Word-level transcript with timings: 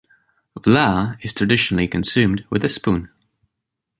Vla 0.57 1.15
is 1.23 1.31
traditionally 1.31 1.87
consumed 1.87 2.43
with 2.49 2.65
a 2.65 2.69
spoon. 2.69 3.11